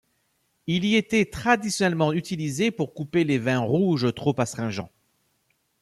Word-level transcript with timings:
Il 0.65 0.83
y 0.83 0.95
était 0.95 1.25
traditionnellement 1.27 2.11
utilisé 2.11 2.71
pour 2.71 2.95
couper 2.95 3.23
les 3.23 3.37
vins 3.37 3.59
rouges 3.59 4.11
trop 4.15 4.33
astringents. 4.41 4.89